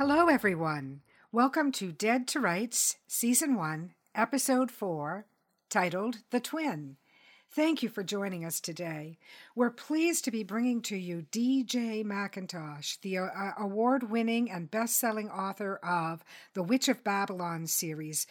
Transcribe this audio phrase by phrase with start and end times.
[0.00, 1.02] Hello, everyone.
[1.30, 5.26] Welcome to Dead to Writes, Season 1, Episode 4,
[5.68, 6.96] titled The Twin.
[7.50, 9.18] Thank you for joining us today.
[9.54, 12.04] We're pleased to be bringing to you D.J.
[12.04, 18.26] McIntosh, the uh, award winning and best selling author of the Witch of Babylon series,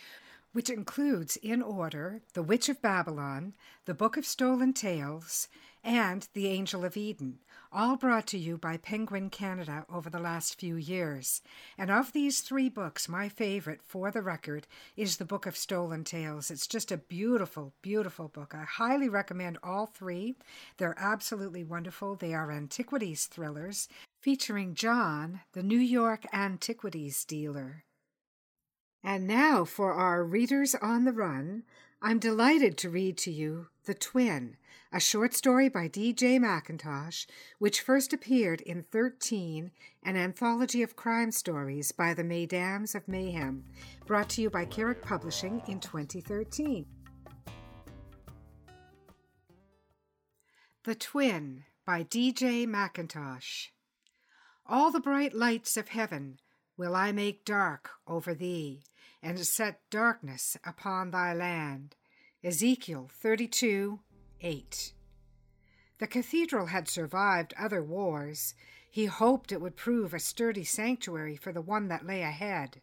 [0.54, 3.54] which includes, in order, The Witch of Babylon,
[3.86, 5.48] The Book of Stolen Tales,
[5.84, 7.40] and The Angel of Eden,
[7.72, 11.42] all brought to you by Penguin Canada over the last few years.
[11.78, 14.68] And of these three books, my favorite, for the record,
[14.98, 16.50] is The Book of Stolen Tales.
[16.52, 18.54] It's just a beautiful, beautiful book.
[18.56, 20.36] I highly recommend all three.
[20.78, 22.16] They're absolutely wonderful.
[22.16, 23.88] They are antiquities thrillers
[24.22, 27.84] featuring John, the New York antiquities dealer.
[29.04, 31.64] And now for our Readers on the Run,
[32.02, 34.56] I'm delighted to read to you The Twin,
[34.94, 36.38] a short story by D.J.
[36.38, 37.26] McIntosh,
[37.58, 39.72] which first appeared in 13,
[40.04, 43.66] an anthology of crime stories by the Mesdames of Mayhem,
[44.06, 46.86] brought to you by Carrick Publishing in 2013.
[50.84, 52.68] The Twin by D.J.
[52.68, 53.70] McIntosh.
[54.68, 56.38] All the bright lights of heaven
[56.78, 58.84] will I make dark over thee,
[59.24, 61.96] and set darkness upon thy land.
[62.42, 64.00] Ezekiel 32
[64.40, 64.94] 8.
[65.98, 68.54] The cathedral had survived other wars.
[68.90, 72.80] He hoped it would prove a sturdy sanctuary for the one that lay ahead.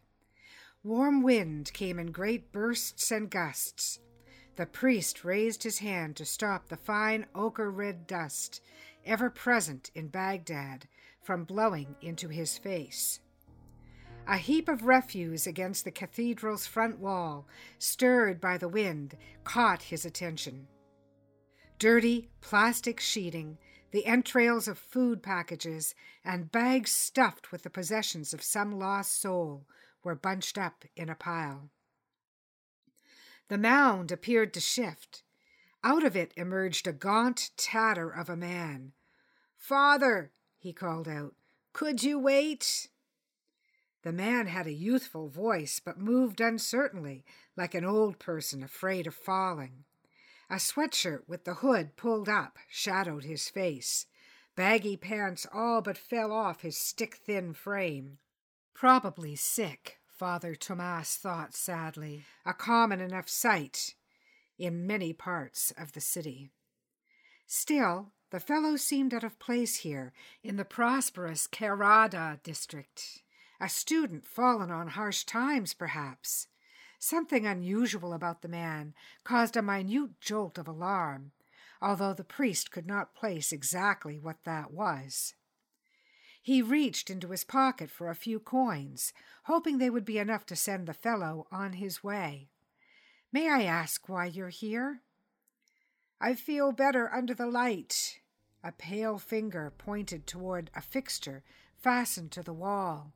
[0.83, 3.99] Warm wind came in great bursts and gusts.
[4.57, 8.61] The priest raised his hand to stop the fine ochre red dust,
[9.05, 10.87] ever present in Baghdad,
[11.19, 13.21] from blowing into his face.
[14.29, 17.47] A heap of refuse against the cathedral's front wall,
[17.79, 19.15] stirred by the wind,
[19.45, 20.67] caught his attention.
[21.79, 23.57] Dirty plastic sheeting,
[23.91, 25.95] the entrails of food packages,
[26.25, 29.65] and bags stuffed with the possessions of some lost soul
[30.03, 31.69] were bunched up in a pile.
[33.47, 35.23] The mound appeared to shift.
[35.85, 38.91] Out of it emerged a gaunt tatter of a man.
[39.57, 41.33] Father, he called out,
[41.71, 42.89] could you wait?
[44.07, 47.25] The man had a youthful voice, but moved uncertainly,
[47.57, 49.83] like an old person afraid of falling.
[50.49, 54.05] A sweatshirt with the hood pulled up shadowed his face.
[54.55, 58.19] Baggy pants all but fell off his stick thin frame.
[58.73, 63.95] Probably sick, Father Tomas thought sadly, a common enough sight
[64.57, 66.49] in many parts of the city.
[67.45, 70.13] Still, the fellow seemed out of place here
[70.43, 73.23] in the prosperous Karrada district.
[73.59, 76.47] A student fallen on harsh times, perhaps.
[76.99, 81.31] Something unusual about the man caused a minute jolt of alarm,
[81.81, 85.33] although the priest could not place exactly what that was.
[86.41, 89.11] He reached into his pocket for a few coins,
[89.43, 92.47] hoping they would be enough to send the fellow on his way.
[93.31, 95.01] May I ask why you're here?
[96.21, 98.21] I feel better under the light.
[98.63, 101.43] A pale finger pointed toward a fixture
[101.77, 103.13] fastened to the wall.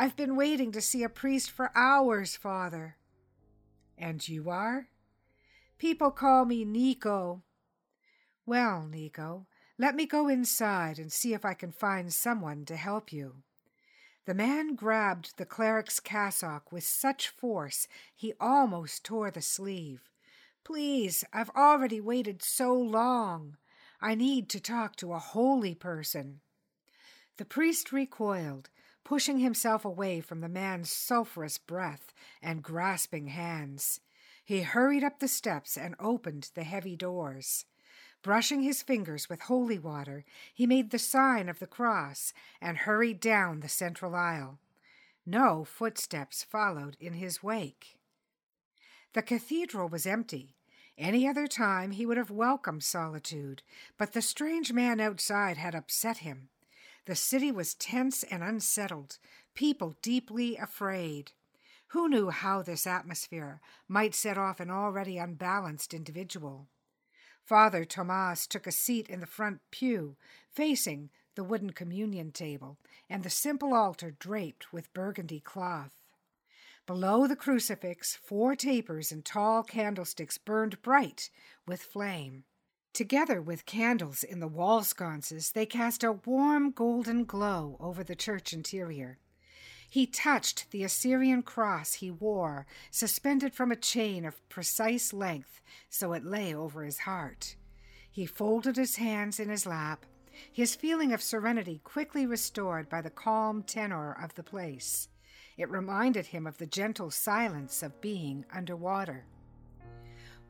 [0.00, 2.94] I've been waiting to see a priest for hours, Father.
[3.98, 4.86] And you are?
[5.76, 7.42] People call me Nico.
[8.46, 13.12] Well, Nico, let me go inside and see if I can find someone to help
[13.12, 13.42] you.
[14.24, 20.08] The man grabbed the cleric's cassock with such force he almost tore the sleeve.
[20.62, 23.56] Please, I've already waited so long.
[24.00, 26.38] I need to talk to a holy person.
[27.36, 28.70] The priest recoiled,
[29.08, 32.12] pushing himself away from the man's sulphurous breath
[32.42, 34.00] and grasping hands.
[34.44, 37.64] He hurried up the steps and opened the heavy doors.
[38.20, 43.18] Brushing his fingers with holy water, he made the sign of the cross and hurried
[43.18, 44.58] down the central aisle.
[45.24, 47.96] No footsteps followed in his wake.
[49.14, 50.54] The cathedral was empty.
[50.98, 53.62] Any other time he would have welcomed solitude,
[53.96, 56.50] but the strange man outside had upset him.
[57.08, 59.16] The city was tense and unsettled,
[59.54, 61.32] people deeply afraid.
[61.92, 66.68] Who knew how this atmosphere might set off an already unbalanced individual?
[67.42, 70.16] Father Tomas took a seat in the front pew,
[70.50, 72.76] facing the wooden communion table
[73.08, 76.02] and the simple altar draped with burgundy cloth.
[76.86, 81.30] Below the crucifix, four tapers and tall candlesticks burned bright
[81.66, 82.44] with flame.
[82.98, 88.16] Together with candles in the wall sconces, they cast a warm golden glow over the
[88.16, 89.18] church interior.
[89.88, 96.12] He touched the Assyrian cross he wore, suspended from a chain of precise length, so
[96.12, 97.54] it lay over his heart.
[98.10, 100.04] He folded his hands in his lap
[100.52, 105.08] his feeling of serenity quickly restored by the calm tenor of the place.
[105.56, 109.24] It reminded him of the gentle silence of being under water.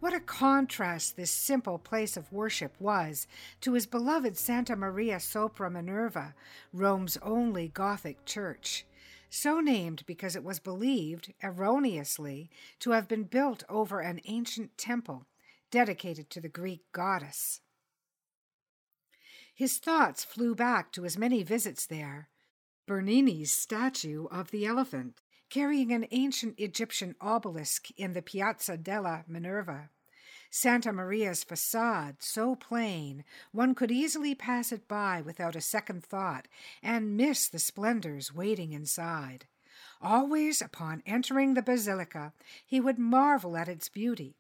[0.01, 3.27] What a contrast this simple place of worship was
[3.63, 6.35] to his beloved Santa Maria sopra Minerva,
[6.73, 8.87] Rome's only Gothic church,
[9.29, 12.49] so named because it was believed, erroneously,
[12.79, 15.27] to have been built over an ancient temple
[15.73, 17.61] dedicated to the Greek goddess.
[19.53, 22.29] His thoughts flew back to his many visits there.
[22.87, 29.91] Bernini's statue of the elephant, carrying an ancient Egyptian obelisk in the Piazza della Minerva.
[30.51, 36.49] Santa Maria's facade, so plain one could easily pass it by without a second thought
[36.83, 39.47] and miss the splendors waiting inside.
[40.01, 42.33] Always upon entering the basilica,
[42.65, 44.37] he would marvel at its beauty.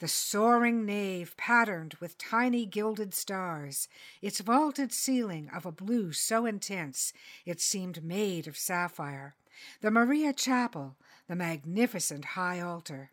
[0.00, 3.86] The soaring nave patterned with tiny gilded stars,
[4.20, 7.12] its vaulted ceiling of a blue so intense
[7.46, 9.36] it seemed made of sapphire,
[9.80, 10.96] the Maria Chapel,
[11.28, 13.10] the magnificent high altar.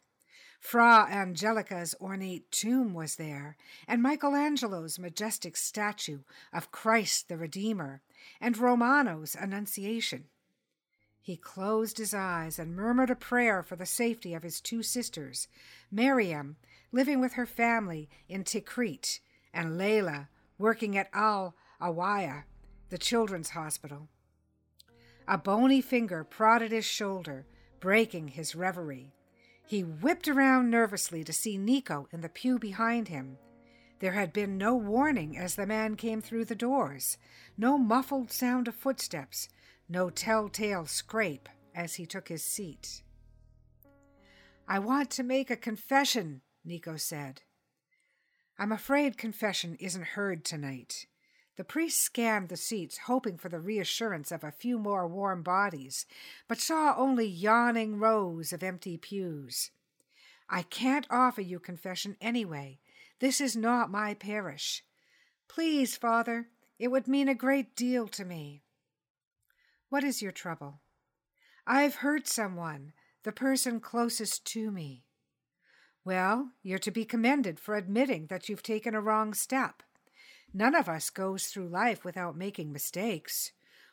[0.59, 3.57] Fra Angelico's ornate tomb was there,
[3.87, 6.19] and Michelangelo's majestic statue
[6.53, 8.01] of Christ the Redeemer,
[8.39, 10.25] and Romano's Annunciation.
[11.19, 15.47] He closed his eyes and murmured a prayer for the safety of his two sisters,
[15.91, 16.57] Miriam,
[16.91, 19.19] living with her family in Tikrit,
[19.53, 20.27] and Layla,
[20.59, 22.43] working at Al Alwiya,
[22.89, 24.09] the children's hospital.
[25.27, 27.45] A bony finger prodded his shoulder,
[27.79, 29.13] breaking his reverie.
[29.65, 33.37] He whipped around nervously to see Nico in the pew behind him.
[33.99, 37.17] There had been no warning as the man came through the doors,
[37.57, 39.47] no muffled sound of footsteps,
[39.87, 43.03] no telltale scrape as he took his seat.
[44.67, 47.43] I want to make a confession, Nico said.
[48.57, 51.07] I'm afraid confession isn't heard tonight.
[51.57, 56.05] The priest scanned the seats, hoping for the reassurance of a few more warm bodies,
[56.47, 59.71] but saw only yawning rows of empty pews.
[60.49, 62.79] I can't offer you confession anyway.
[63.19, 64.83] This is not my parish.
[65.47, 66.47] Please, Father,
[66.79, 68.63] it would mean a great deal to me.
[69.89, 70.79] What is your trouble?
[71.67, 72.93] I've hurt someone,
[73.23, 75.03] the person closest to me.
[76.03, 79.83] Well, you're to be commended for admitting that you've taken a wrong step.
[80.53, 83.51] None of us goes through life without making mistakes.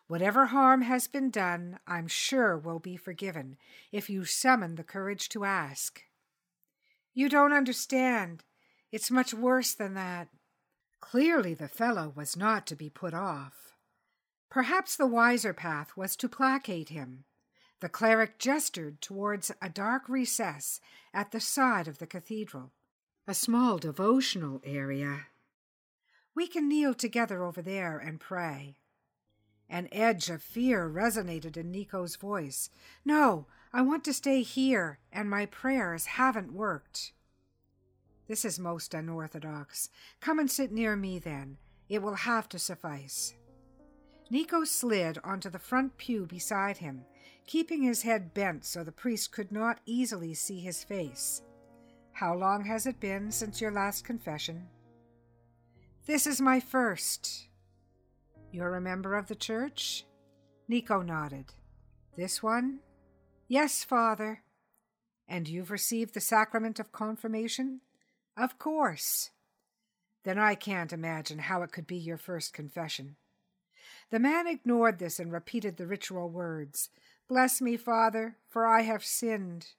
[0.09, 3.59] Whatever harm has been done, I'm sure will be forgiven
[3.93, 6.03] if you summon the courage to ask.
[7.15, 8.43] You don't understand.
[8.91, 10.29] It's much worse than that.
[11.01, 13.75] Clearly, the fellow was not to be put off.
[14.51, 17.25] Perhaps the wiser path was to placate him.
[17.81, 20.81] The cleric gestured towards a dark recess
[21.15, 22.73] at the side of the cathedral,
[23.27, 25.27] a small devotional area
[26.39, 28.77] we can kneel together over there and pray.
[29.69, 32.71] An edge of fear resonated in Nico's voice.
[33.05, 37.13] No, I want to stay here, and my prayers haven't worked.
[38.29, 39.91] This is most unorthodox.
[40.21, 41.57] Come and sit near me then.
[41.89, 43.35] It will have to suffice.
[44.31, 47.05] Nico slid onto the front pew beside him,
[47.49, 51.43] keeping his head bent so the priest could not easily see his face.
[52.13, 54.69] How long has it been since your last confession?
[56.09, 57.49] This is my first.
[58.51, 60.07] You're a member of the church?
[60.67, 61.53] Nico nodded.
[62.17, 62.79] This one?
[63.47, 64.43] Yes, Father.
[65.29, 67.83] And you've received the sacrament of confirmation?
[68.39, 69.33] Of course.
[70.25, 73.17] Then I can't imagine how it could be your first confession.
[74.11, 76.89] The man ignored this and repeated the ritual words
[77.29, 79.75] Bless me, Father, for I have sinned.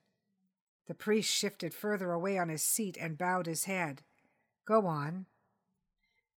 [0.88, 4.04] The priest shifted further away on his seat and bowed his head.
[4.68, 5.26] Go on.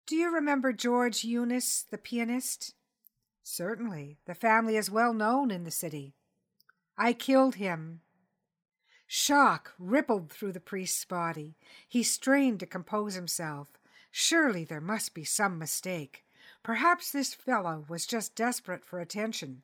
[0.05, 2.73] Do you remember George Eunice, the pianist?
[3.43, 4.17] Certainly.
[4.25, 6.15] The family is well known in the city.
[6.97, 8.01] I killed him.
[9.07, 11.55] Shock rippled through the priest's body.
[11.87, 13.67] He strained to compose himself.
[14.09, 16.25] Surely there must be some mistake.
[16.63, 19.63] Perhaps this fellow was just desperate for attention.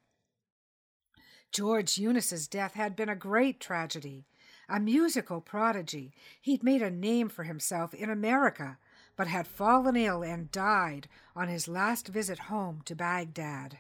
[1.52, 4.26] George Eunice's death had been a great tragedy.
[4.70, 8.78] A musical prodigy, he'd made a name for himself in America
[9.18, 13.80] but had fallen ill and died on his last visit home to Baghdad.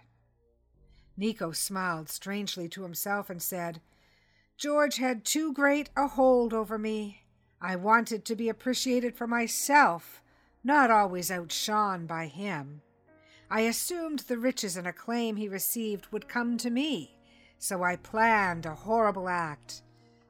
[1.15, 3.79] Nico smiled strangely to himself and said,
[4.57, 7.23] George had too great a hold over me.
[7.61, 10.23] I wanted to be appreciated for myself,
[10.63, 12.81] not always outshone by him.
[13.49, 17.17] I assumed the riches and acclaim he received would come to me,
[17.59, 19.83] so I planned a horrible act.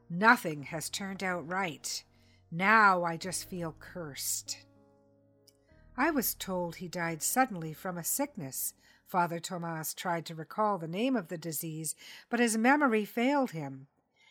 [0.09, 2.03] Nothing has turned out right.
[2.51, 4.66] Now I just feel cursed.
[5.99, 8.75] I was told he died suddenly from a sickness.
[9.07, 11.95] Father Tomas tried to recall the name of the disease,
[12.29, 13.87] but his memory failed him.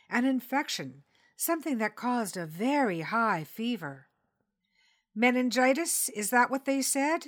[0.08, 1.02] An infection,
[1.36, 4.06] something that caused a very high fever.
[5.12, 7.26] Meningitis, is that what they said?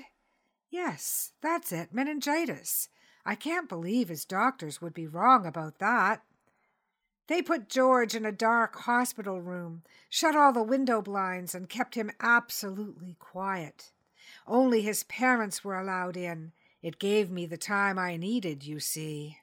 [0.71, 2.91] Yes, that's it, meningitis.
[3.27, 6.23] I can't believe his doctors would be wrong about that.
[7.27, 11.95] They put George in a dark hospital room, shut all the window blinds, and kept
[11.97, 13.91] him absolutely quiet.
[14.49, 16.53] Only his parents were allowed in.
[16.81, 19.37] It gave me the time I needed, you see.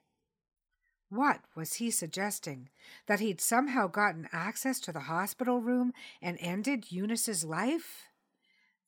[1.10, 2.70] What was he suggesting?
[3.06, 5.94] That he'd somehow gotten access to the hospital room
[6.24, 8.06] and ended Eunice's life?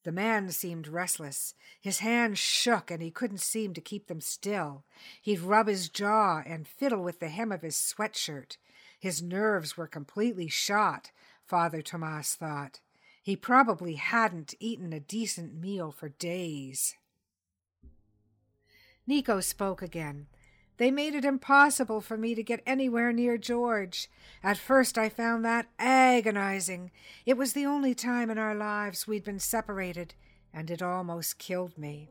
[0.04, 1.54] The man seemed restless.
[1.80, 4.86] His hands shook and he couldn't seem to keep them still.
[5.22, 8.58] He'd rub his jaw and fiddle with the hem of his sweatshirt.
[9.00, 11.12] His nerves were completely shot,
[11.46, 12.80] Father Tomas thought.
[13.28, 16.96] He probably hadn't eaten a decent meal for days.
[19.06, 20.28] Nico spoke again.
[20.78, 24.10] They made it impossible for me to get anywhere near George.
[24.42, 26.90] At first, I found that agonizing.
[27.26, 30.14] It was the only time in our lives we'd been separated,
[30.54, 32.08] and it almost killed me.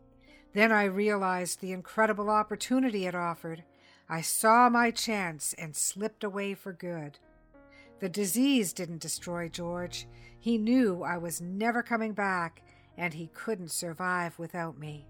[0.52, 3.64] Then I realized the incredible opportunity it offered.
[4.06, 7.18] I saw my chance and slipped away for good.
[7.98, 10.06] The disease didn't destroy George.
[10.38, 12.62] He knew I was never coming back,
[12.96, 15.08] and he couldn't survive without me.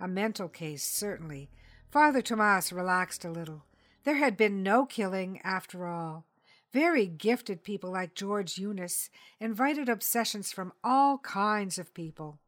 [0.00, 1.50] A mental case, certainly,
[1.90, 3.64] Father Tomas relaxed a little.
[4.04, 6.24] There had been no killing after all.
[6.72, 12.38] Very gifted people like George Eunice invited obsessions from all kinds of people.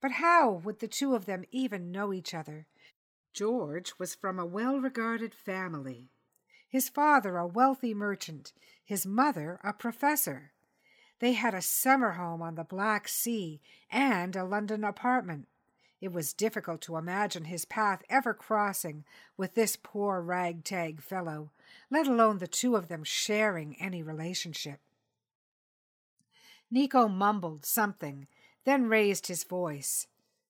[0.00, 2.66] But how would the two of them even know each other?
[3.32, 6.10] George was from a well regarded family.
[6.74, 8.52] His father a wealthy merchant,
[8.84, 10.50] his mother a professor.
[11.20, 13.60] They had a summer home on the Black Sea
[13.92, 15.46] and a London apartment.
[16.00, 19.04] It was difficult to imagine his path ever crossing
[19.36, 21.52] with this poor ragtag fellow,
[21.92, 24.80] let alone the two of them sharing any relationship.
[26.72, 28.26] Nico mumbled something,
[28.64, 30.08] then raised his voice.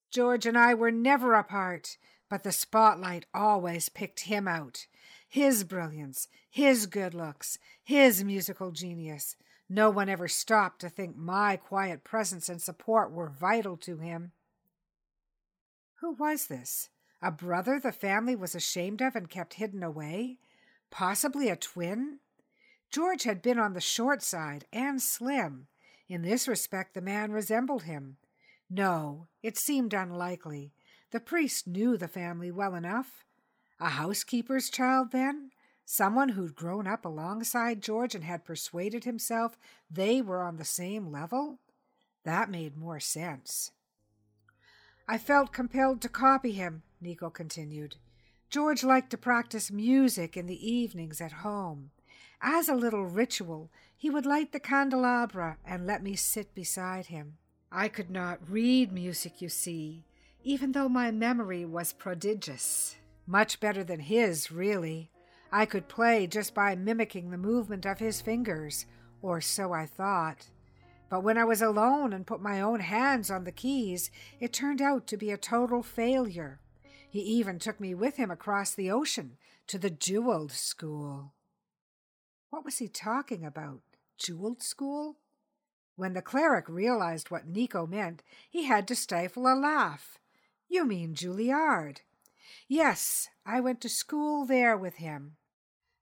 [0.09, 1.99] George and I were never apart,
[2.31, 4.87] but the spotlight always picked him out.
[5.35, 9.35] His brilliance, his good looks, his musical genius.
[9.67, 14.31] No one ever stopped to think my quiet presence and support were vital to him.
[15.95, 16.87] Who was this?
[17.21, 20.37] A brother the family was ashamed of and kept hidden away?
[20.89, 22.19] Possibly a twin?
[22.89, 25.67] George had been on the short side and slim.
[26.07, 28.15] In this respect, the man resembled him.
[28.69, 30.71] No, it seemed unlikely.
[31.11, 33.25] The priest knew the family well enough.
[33.79, 35.51] A housekeeper's child, then?
[35.85, 39.57] Someone who'd grown up alongside George and had persuaded himself
[39.91, 41.59] they were on the same level?
[42.23, 43.71] That made more sense.
[45.07, 47.97] I felt compelled to copy him, Nico continued.
[48.49, 51.91] George liked to practice music in the evenings at home.
[52.41, 57.37] As a little ritual, he would light the candelabra and let me sit beside him.
[57.71, 60.05] I could not read music, you see,
[60.43, 62.95] even though my memory was prodigious.
[63.27, 65.09] Much better than his, really.
[65.51, 68.85] I could play just by mimicking the movement of his fingers,
[69.21, 70.49] or so I thought.
[71.09, 74.81] But when I was alone and put my own hands on the keys, it turned
[74.81, 76.59] out to be a total failure.
[77.09, 81.33] He even took me with him across the ocean to the jeweled school.
[82.49, 83.81] What was he talking about?
[84.17, 85.17] Jeweled school?
[85.95, 90.19] When the cleric realized what Nico meant, he had to stifle a laugh.
[90.67, 91.99] You mean Juilliard?
[92.67, 95.37] Yes, I went to school there with him.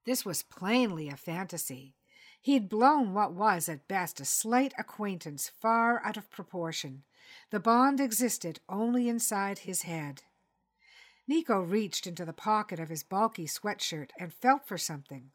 [0.05, 1.95] This was plainly a fantasy.
[2.41, 7.03] He'd blown what was at best a slight acquaintance far out of proportion.
[7.51, 10.23] The bond existed only inside his head.
[11.25, 15.31] Nico reached into the pocket of his bulky sweatshirt and felt for something.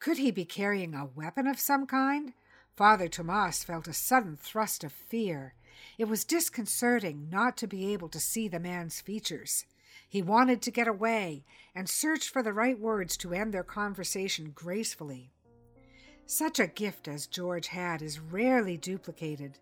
[0.00, 2.32] Could he be carrying a weapon of some kind?
[2.74, 5.54] Father Tomas felt a sudden thrust of fear.
[5.96, 9.64] It was disconcerting not to be able to see the man's features.
[10.08, 11.44] He wanted to get away
[11.74, 15.32] and searched for the right words to end their conversation gracefully.
[16.26, 19.58] Such a gift as George had is rarely duplicated.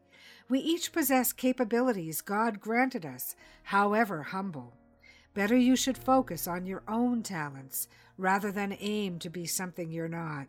[0.49, 3.35] We each possess capabilities God granted us,
[3.65, 4.75] however humble.
[5.33, 10.09] Better you should focus on your own talents rather than aim to be something you're
[10.09, 10.49] not.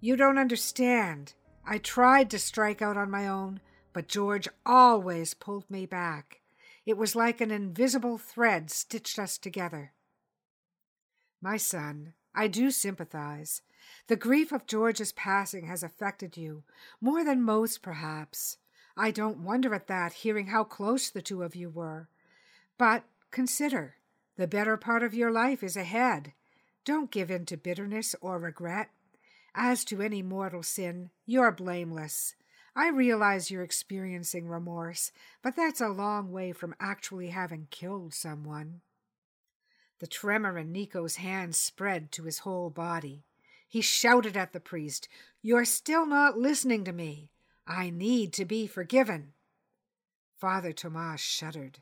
[0.00, 1.34] You don't understand.
[1.66, 3.60] I tried to strike out on my own,
[3.92, 6.40] but George always pulled me back.
[6.86, 9.92] It was like an invisible thread stitched us together.
[11.42, 13.62] My son, I do sympathize.
[14.06, 16.62] The grief of George's passing has affected you,
[17.00, 18.58] more than most, perhaps.
[18.96, 22.08] I don't wonder at that, hearing how close the two of you were.
[22.78, 23.96] But consider,
[24.36, 26.34] the better part of your life is ahead.
[26.84, 28.90] Don't give in to bitterness or regret.
[29.54, 32.36] As to any mortal sin, you're blameless.
[32.78, 35.10] I realize you're experiencing remorse,
[35.42, 38.82] but that's a long way from actually having killed someone.
[39.98, 43.24] The tremor in Nico's hands spread to his whole body.
[43.66, 45.08] He shouted at the priest,
[45.40, 47.30] You're still not listening to me.
[47.66, 49.32] I need to be forgiven.
[50.36, 51.78] Father Tomas shuddered.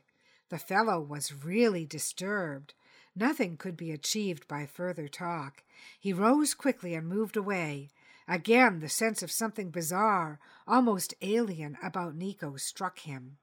[0.47, 2.73] The fellow was really disturbed.
[3.13, 5.63] Nothing could be achieved by further talk.
[5.99, 7.89] He rose quickly and moved away.
[8.27, 13.37] Again, the sense of something bizarre, almost alien, about Nico struck him.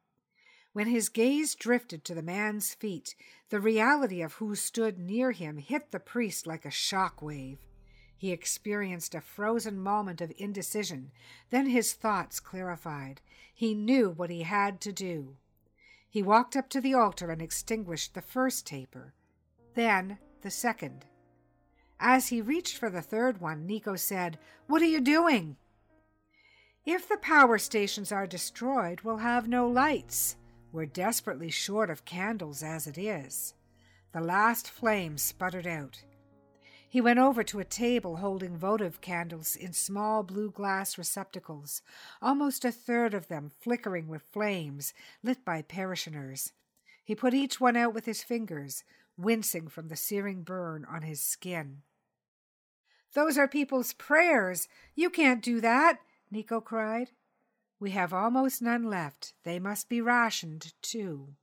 [0.72, 3.14] When his gaze drifted to the man's feet,
[3.50, 7.58] the reality of who stood near him hit the priest like a shock wave.
[8.16, 11.10] He experienced a frozen moment of indecision.
[11.50, 13.20] Then his thoughts clarified.
[13.52, 15.36] He knew what he had to do.
[16.08, 19.14] He walked up to the altar and extinguished the first taper,
[19.74, 21.06] then the second.
[22.04, 25.56] As he reached for the third one, Nico said, What are you doing?
[26.84, 30.34] If the power stations are destroyed, we'll have no lights.
[30.72, 33.54] We're desperately short of candles as it is.
[34.10, 36.02] The last flame sputtered out.
[36.88, 41.82] He went over to a table holding votive candles in small blue glass receptacles,
[42.20, 44.92] almost a third of them flickering with flames
[45.22, 46.50] lit by parishioners.
[47.04, 48.82] He put each one out with his fingers,
[49.16, 51.82] wincing from the searing burn on his skin.
[53.14, 54.68] Those are people's prayers.
[54.94, 55.98] You can't do that,
[56.30, 57.10] Nico cried.
[57.78, 59.34] We have almost none left.
[59.44, 61.34] They must be rationed, too.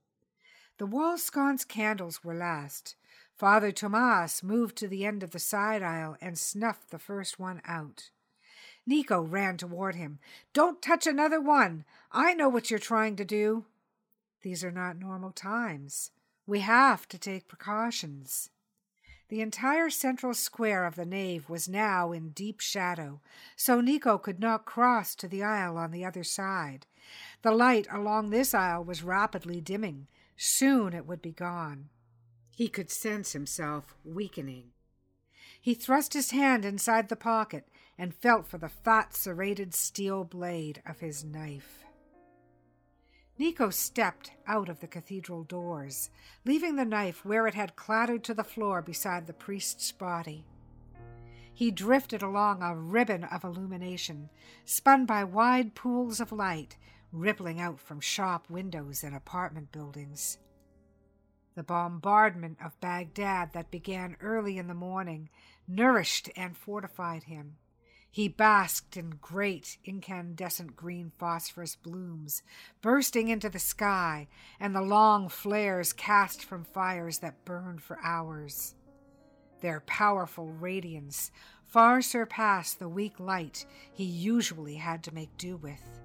[0.77, 2.95] The wall sconce candles were last.
[3.36, 7.62] Father Tomas moved to the end of the side aisle and snuffed the first one
[7.65, 8.10] out.
[8.86, 10.19] Nico ran toward him.
[10.53, 11.86] Don't touch another one.
[12.12, 13.65] I know what you're trying to do.
[14.41, 16.12] These are not normal times.
[16.47, 18.49] We have to take precautions.
[19.30, 23.22] The entire central square of the nave was now in deep shadow,
[23.56, 26.88] so Nico could not cross to the aisle on the other side.
[27.44, 30.08] The light along this aisle was rapidly dimming.
[30.36, 31.89] Soon it would be gone.
[32.56, 34.72] He could sense himself weakening.
[35.62, 37.68] He thrust his hand inside the pocket
[38.00, 41.86] and felt for the fat, serrated steel blade of his knife.
[43.39, 46.10] Nico stepped out of the cathedral doors,
[46.43, 50.45] leaving the knife where it had clattered to the floor beside the priest's body.
[51.54, 54.30] He drifted along a ribbon of illumination,
[54.65, 56.75] spun by wide pools of light
[57.13, 60.38] rippling out from shop windows and apartment buildings.
[61.56, 65.30] The bombardment of Baghdad that began early in the morning
[65.65, 67.56] nourished and fortified him.
[68.12, 72.41] He basked in great incandescent green phosphorus blooms
[72.82, 74.28] bursting into the sky
[74.60, 78.76] and the long flares cast from fires that burned for hours.
[79.62, 81.32] Their powerful radiance
[81.65, 86.02] far surpassed the weak light he usually had to make do with.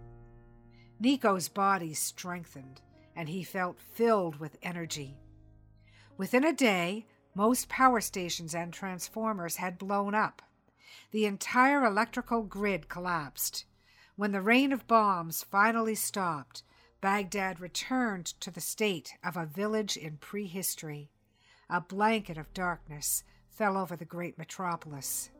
[1.01, 2.81] Nico's body strengthened,
[3.17, 5.17] and he felt filled with energy.
[6.17, 10.43] Within a day, most power stations and transformers had blown up.
[11.11, 13.65] The entire electrical grid collapsed.
[14.17, 16.63] When the rain of bombs finally stopped,
[17.01, 21.11] Baghdad returned to the state of a village in prehistory.
[21.69, 25.31] A blanket of darkness fell over the great metropolis.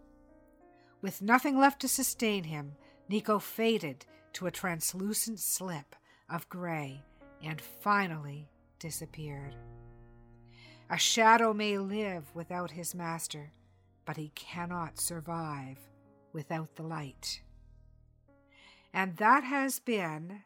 [1.01, 2.77] With nothing left to sustain him,
[3.09, 5.95] Nico faded to a translucent slip
[6.29, 7.03] of gray
[7.43, 9.55] and finally disappeared.
[10.91, 13.53] A shadow may live without his master,
[14.05, 15.79] but he cannot survive
[16.33, 17.41] without the light.
[18.93, 20.43] And that has been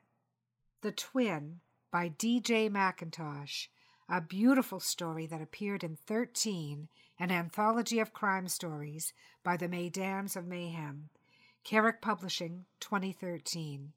[0.82, 2.70] The Twin by D.J.
[2.70, 3.68] McIntosh,
[4.08, 10.36] a beautiful story that appeared in 13, an anthology of crime stories by the Mesdames
[10.36, 11.10] of Mayhem,
[11.64, 13.92] Carrick Publishing, 2013.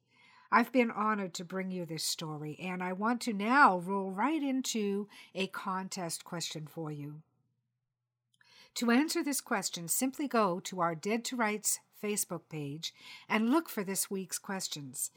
[0.51, 4.43] I've been honored to bring you this story, and I want to now roll right
[4.43, 7.21] into a contest question for you.
[8.75, 12.93] To answer this question, simply go to our Dead to Writes Facebook page
[13.29, 15.11] and look for this week's questions.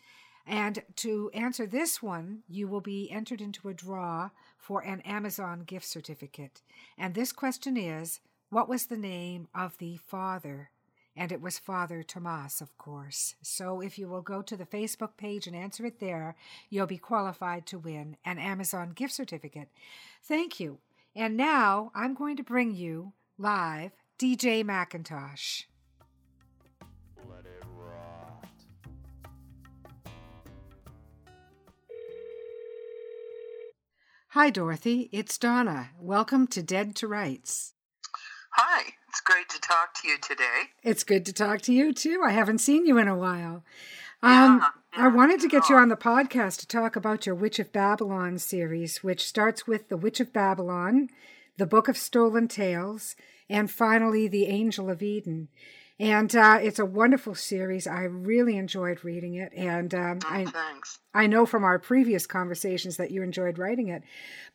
[0.46, 5.62] And to answer this one, you will be entered into a draw for an Amazon
[5.64, 6.60] gift certificate.
[6.98, 10.70] And this question is What was the name of the father
[11.16, 13.36] and it was Father Tomas, of course.
[13.40, 16.34] So if you will go to the Facebook page and answer it there,
[16.70, 19.68] you'll be qualified to win an Amazon gift certificate.
[20.22, 20.78] Thank you.
[21.14, 25.64] And now I'm going to bring you Live, DJ McIntosh.
[34.28, 35.08] Hi, Dorothy.
[35.12, 35.90] It's Donna.
[36.00, 37.74] Welcome to Dead to Writes.
[38.52, 38.94] Hi.
[39.08, 40.70] It's great to talk to you today.
[40.82, 42.20] It's good to talk to you, too.
[42.24, 43.64] I haven't seen you in a while.
[44.24, 47.60] Um, yeah, I wanted to get you on the podcast to talk about your Witch
[47.60, 51.10] of Babylon series, which starts with The Witch of Babylon,
[51.56, 53.14] the Book of Stolen Tales,
[53.48, 55.48] and finally The Angel of Eden.
[56.00, 57.86] And uh, it's a wonderful series.
[57.86, 60.98] I really enjoyed reading it, and um, oh, I, thanks.
[61.14, 64.02] I know from our previous conversations that you enjoyed writing it.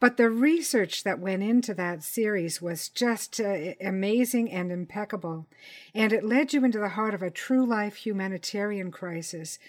[0.02, 5.48] But the research that went into that series was just uh, amazing and impeccable,
[5.96, 9.60] and it led you into the heart of a true life humanitarian crisis.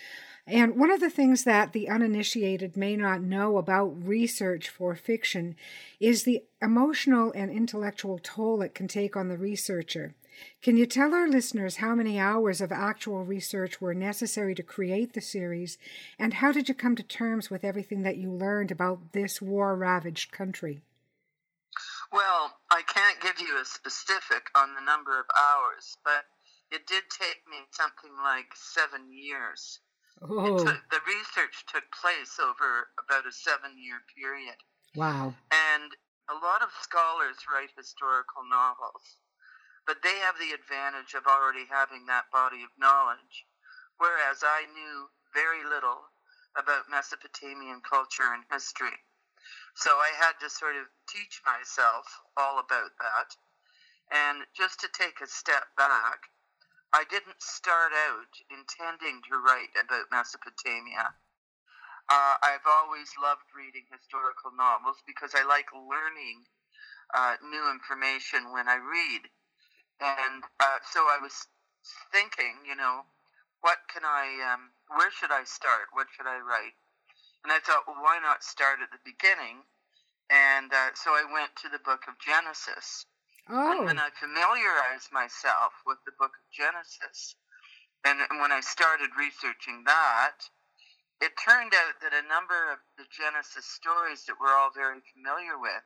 [0.50, 5.54] And one of the things that the uninitiated may not know about research for fiction
[6.00, 10.12] is the emotional and intellectual toll it can take on the researcher.
[10.60, 15.12] Can you tell our listeners how many hours of actual research were necessary to create
[15.12, 15.78] the series,
[16.18, 19.76] and how did you come to terms with everything that you learned about this war
[19.76, 20.80] ravaged country?
[22.10, 26.24] Well, I can't give you a specific on the number of hours, but
[26.72, 29.78] it did take me something like seven years.
[30.22, 30.58] Oh.
[30.58, 34.56] Took, the research took place over about a seven year period.
[34.94, 35.34] Wow.
[35.50, 35.92] And
[36.28, 39.20] a lot of scholars write historical novels
[39.86, 43.46] but they have the advantage of already having that body of knowledge,
[43.98, 46.06] whereas I knew very little
[46.54, 49.02] about Mesopotamian culture and history.
[49.74, 52.06] So I had to sort of teach myself
[52.36, 53.34] all about that.
[54.12, 56.30] And just to take a step back,
[56.92, 61.14] I didn't start out intending to write about Mesopotamia.
[62.10, 66.42] Uh, I've always loved reading historical novels because I like learning
[67.14, 69.30] uh, new information when I read.
[70.02, 71.46] And uh, so I was
[72.10, 73.06] thinking, you know,
[73.60, 75.94] what can I, um, where should I start?
[75.94, 76.74] What should I write?
[77.44, 79.62] And I thought, well, why not start at the beginning?
[80.30, 83.06] And uh, so I went to the book of Genesis.
[83.48, 83.78] Oh.
[83.78, 87.34] And when I familiarized myself with the book of Genesis,
[88.04, 90.44] and, and when I started researching that,
[91.20, 95.60] it turned out that a number of the Genesis stories that we're all very familiar
[95.60, 95.84] with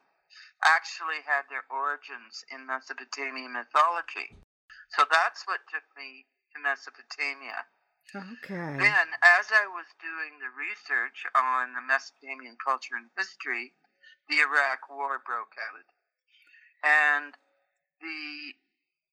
[0.63, 4.35] actually had their origins in Mesopotamian mythology.
[4.95, 7.67] So that's what took me to Mesopotamia.
[8.15, 8.79] Okay.
[8.79, 13.75] Then, as I was doing the research on the Mesopotamian culture and history,
[14.31, 15.89] the Iraq War broke out,
[16.87, 17.35] and
[18.01, 18.55] the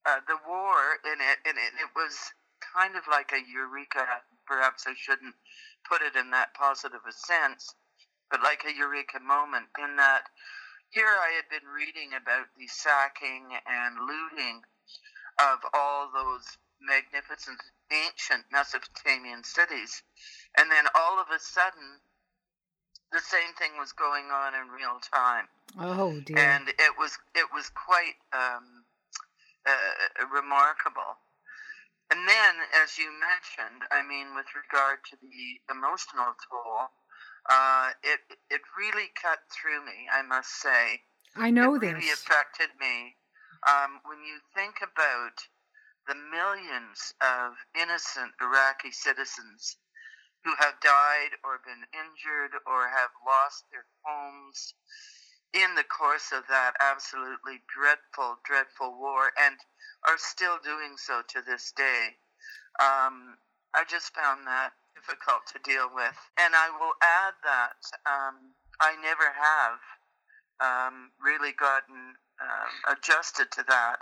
[0.06, 2.34] uh, the war in it, and it, it was
[2.74, 4.06] kind of like a eureka.
[4.46, 5.36] Perhaps I shouldn't
[5.88, 7.76] put it in that positive a sense,
[8.30, 10.26] but like a eureka moment in that
[10.92, 14.62] here I had been reading about the sacking and looting
[15.40, 20.04] of all those magnificent ancient Mesopotamian cities.
[20.58, 22.04] And then all of a sudden,
[23.12, 25.48] the same thing was going on in real time.
[25.80, 26.38] Oh dear!
[26.38, 28.84] And it was it was quite um,
[29.68, 31.20] uh, remarkable.
[32.12, 36.92] And then, as you mentioned, I mean, with regard to the emotional toll,
[37.48, 38.20] uh, it
[38.50, 40.08] it really cut through me.
[40.12, 41.04] I must say.
[41.36, 41.94] I know it this.
[41.94, 43.16] really affected me.
[43.64, 45.48] Um, when you think about
[46.08, 49.78] the millions of innocent Iraqi citizens
[50.44, 54.74] who have died or been injured or have lost their homes
[55.54, 59.58] in the course of that absolutely dreadful, dreadful war, and
[60.08, 62.18] are still doing so to this day.
[62.80, 63.38] Um,
[63.76, 66.18] I just found that difficult to deal with.
[66.40, 69.80] And I will add that um, I never have
[70.62, 73.98] um, really gotten um, adjusted to that.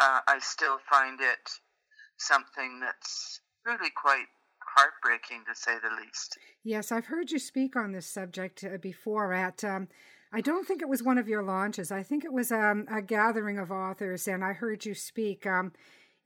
[0.00, 1.50] Uh, I still find it
[2.18, 4.26] something that's really quite
[4.74, 6.38] heartbreaking, to say the least.
[6.62, 9.64] Yes, I've heard you speak on this subject uh, before at.
[9.64, 9.88] Um,
[10.32, 11.90] I don't think it was one of your launches.
[11.90, 15.46] I think it was um, a gathering of authors, and I heard you speak.
[15.46, 15.72] Um,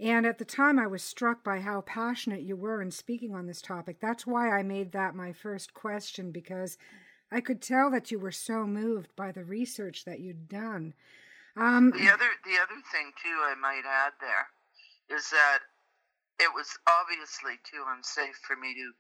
[0.01, 3.47] and at the time, I was struck by how passionate you were in speaking on
[3.47, 4.01] this topic.
[4.01, 6.77] That's why I made that my first question, because
[7.31, 10.95] I could tell that you were so moved by the research that you'd done.
[11.57, 15.61] Um, the other, the other thing too, I might add there, is that
[16.41, 18.93] it was obviously too unsafe for me to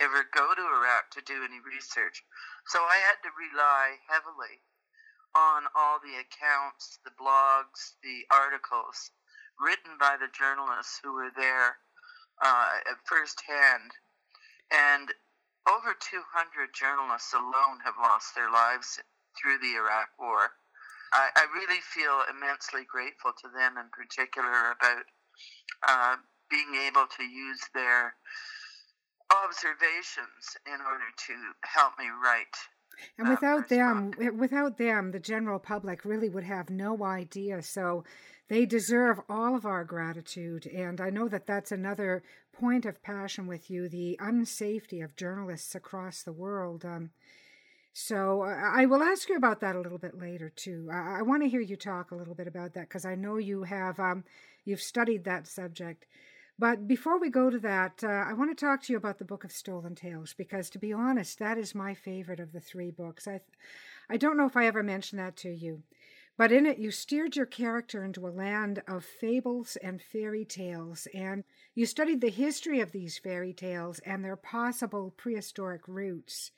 [0.00, 2.22] ever go to Iraq to do any research.
[2.66, 4.60] So I had to rely heavily
[5.34, 9.10] on all the accounts, the blogs, the articles
[9.58, 11.78] written by the journalists who were there
[12.42, 12.70] uh,
[13.04, 13.94] firsthand.
[14.70, 15.10] And
[15.68, 18.98] over 200 journalists alone have lost their lives
[19.38, 20.54] through the Iraq War.
[21.12, 25.06] I, I really feel immensely grateful to them in particular about
[25.86, 26.16] uh,
[26.50, 28.14] being able to use their
[29.44, 32.56] observations in order to help me write
[33.18, 34.34] And without them, book.
[34.36, 37.62] without them, the general public really would have no idea.
[37.62, 38.04] So
[38.48, 40.66] they deserve all of our gratitude.
[40.66, 45.74] And I know that that's another point of passion with you the unsafety of journalists
[45.74, 46.84] across the world.
[46.84, 47.10] Um,
[47.92, 50.88] so I will ask you about that a little bit later too.
[50.92, 53.36] I, I want to hear you talk a little bit about that because I know
[53.36, 54.24] you have um,
[54.64, 56.06] you've studied that subject.
[56.58, 59.24] But before we go to that, uh, I want to talk to you about the
[59.24, 62.90] Book of Stolen Tales because, to be honest, that is my favorite of the three
[62.90, 63.26] books.
[63.26, 63.40] I,
[64.08, 65.82] I don't know if I ever mentioned that to you,
[66.36, 71.08] but in it you steered your character into a land of fables and fairy tales,
[71.12, 71.42] and
[71.74, 76.52] you studied the history of these fairy tales and their possible prehistoric roots.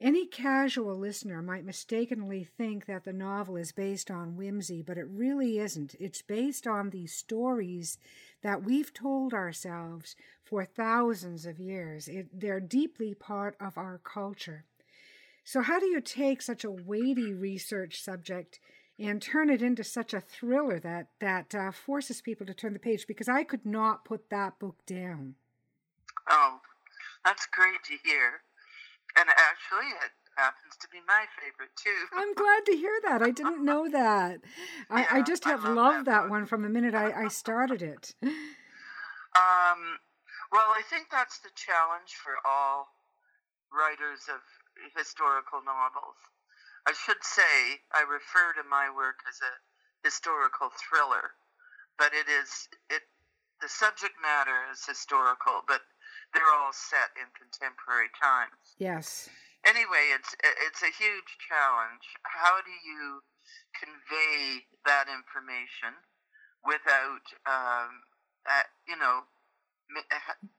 [0.00, 5.08] Any casual listener might mistakenly think that the novel is based on whimsy, but it
[5.10, 5.96] really isn't.
[5.98, 7.98] It's based on these stories
[8.42, 12.06] that we've told ourselves for thousands of years.
[12.06, 14.64] It, they're deeply part of our culture.
[15.42, 18.60] So, how do you take such a weighty research subject
[19.00, 22.78] and turn it into such a thriller that that uh, forces people to turn the
[22.78, 23.06] page?
[23.08, 25.34] Because I could not put that book down.
[26.30, 26.60] Oh,
[27.24, 28.42] that's great to hear.
[29.18, 32.06] And actually, it happens to be my favorite too.
[32.14, 33.22] I'm glad to hear that.
[33.22, 34.40] I didn't know that.
[34.88, 37.28] I, yeah, I just have I loved that, that one from the minute I, I
[37.28, 38.14] started it.
[38.22, 40.00] Um,
[40.50, 42.88] well, I think that's the challenge for all
[43.70, 44.40] writers of
[44.96, 46.16] historical novels.
[46.86, 49.52] I should say I refer to my work as a
[50.02, 51.36] historical thriller,
[51.98, 53.02] but it is it
[53.60, 55.82] the subject matter is historical, but
[56.34, 58.76] they're all set in contemporary times.
[58.78, 59.28] Yes.
[59.66, 62.06] Anyway, it's it's a huge challenge.
[62.22, 63.20] How do you
[63.74, 65.98] convey that information
[66.64, 68.02] without, um,
[68.46, 69.24] uh, you know,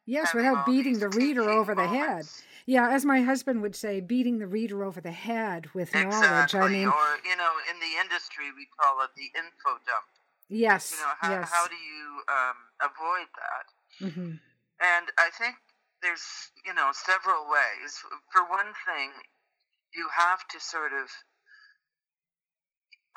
[0.05, 2.25] Yes, without beating the reader over the head.
[2.65, 6.19] Yeah, as my husband would say, beating the reader over the head with exactly.
[6.19, 6.55] knowledge.
[6.55, 10.10] I mean, or you know, in the industry we call it the info dump.
[10.49, 10.95] Yes.
[10.97, 11.49] You know, how, yes.
[11.51, 14.10] how do you um, avoid that?
[14.10, 14.32] Mm-hmm.
[14.80, 15.56] And I think
[16.02, 16.24] there's,
[16.63, 18.00] you know, several ways.
[18.32, 19.12] For one thing,
[19.94, 21.12] you have to sort of.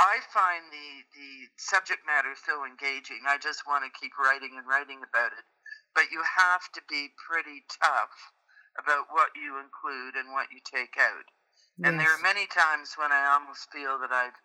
[0.01, 3.23] I find the the subject matter so engaging.
[3.29, 5.47] I just want to keep writing and writing about it.
[5.95, 8.33] But you have to be pretty tough
[8.81, 11.29] about what you include and what you take out.
[11.77, 11.87] Yes.
[11.87, 14.37] And there are many times when I almost feel that I've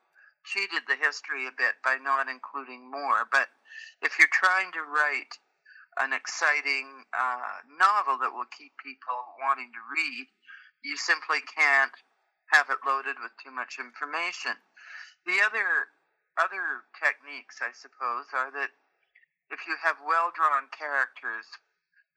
[0.45, 3.25] cheated the history a bit by not including more.
[3.31, 3.47] But
[4.03, 5.39] if you're trying to write
[6.01, 10.25] an exciting uh, novel that will keep people wanting to read,
[10.83, 11.93] you simply can't
[12.53, 14.55] have it loaded with too much information.
[15.25, 15.91] The other
[16.37, 18.69] other techniques, I suppose, are that
[19.49, 21.49] if you have well drawn characters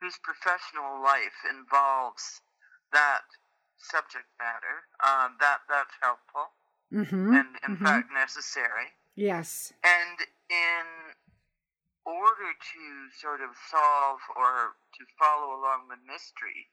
[0.00, 2.44] whose professional life involves
[2.92, 3.24] that
[3.80, 6.52] subject matter, uh, that that's helpful
[6.92, 7.32] mm-hmm.
[7.32, 7.84] and in mm-hmm.
[7.84, 8.92] fact necessary.
[9.16, 9.72] Yes.
[9.84, 11.09] And in
[12.10, 12.82] order to
[13.14, 16.66] sort of solve or to follow along the mystery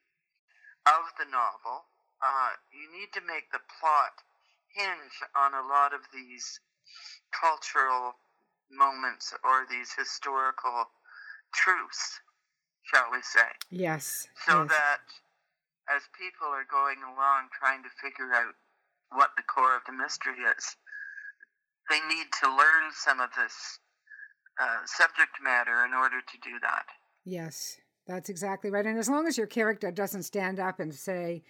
[0.89, 1.85] of the novel,
[2.25, 4.25] uh, you need to make the plot
[4.73, 6.59] hinge on a lot of these
[7.29, 8.17] cultural
[8.71, 10.89] moments or these historical
[11.53, 12.19] truths,
[12.83, 13.47] shall we say.
[13.69, 14.27] Yes.
[14.45, 14.71] So yes.
[14.71, 15.05] that
[15.87, 18.55] as people are going along trying to figure out
[19.11, 20.75] what the core of the mystery is,
[21.89, 23.79] they need to learn some of this
[24.59, 26.85] uh, subject matter in order to do that.
[27.23, 28.85] Yes, that's exactly right.
[28.85, 31.43] And as long as your character doesn't stand up and say,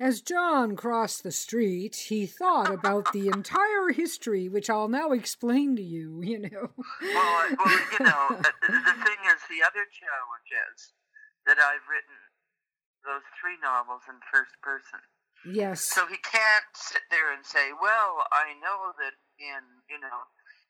[0.00, 5.76] as John crossed the street, he thought about the entire history, which I'll now explain
[5.76, 6.70] to you, you know.
[7.00, 10.92] well, well, you know, the thing is, the other challenge is
[11.46, 12.18] that I've written
[13.04, 15.00] those three novels in first person.
[15.44, 15.84] Yes.
[15.84, 20.24] So he can't sit there and say, well, I know that in, you know,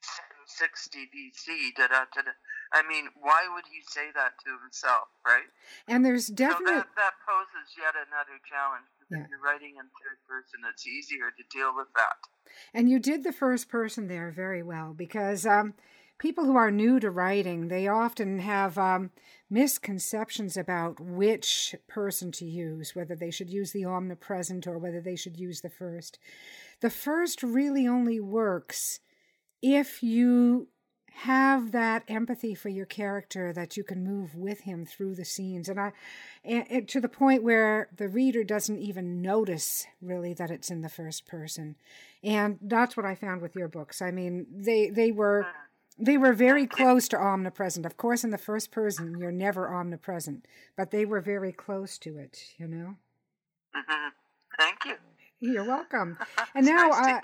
[0.04, 1.74] 760 BC.
[1.76, 2.34] Da, da, da, da.
[2.72, 5.48] I mean, why would he say that to himself, right?
[5.88, 8.88] And there's definitely so that, that poses yet another challenge.
[9.10, 9.24] Yeah.
[9.24, 12.16] If you're writing in third person, it's easier to deal with that.
[12.72, 15.74] And you did the first person there very well because um,
[16.18, 19.10] people who are new to writing, they often have um,
[19.50, 25.16] misconceptions about which person to use, whether they should use the omnipresent or whether they
[25.16, 26.18] should use the first.
[26.80, 29.00] The first really only works
[29.64, 30.68] if you
[31.14, 35.68] have that empathy for your character that you can move with him through the scenes.
[35.70, 35.92] And i
[36.44, 40.82] and, and to the point where the reader doesn't even notice really that it's in
[40.82, 41.76] the first person.
[42.22, 44.02] And that's what i found with your books.
[44.02, 45.46] I mean they they were
[45.98, 47.86] they were very close to omnipresent.
[47.86, 50.46] Of course in the first person you're never omnipresent
[50.76, 52.96] but they were very close to it you know?
[53.74, 54.08] Mm-hmm.
[54.58, 54.96] thank you
[55.44, 56.16] You're welcome.
[56.54, 57.22] And now, nice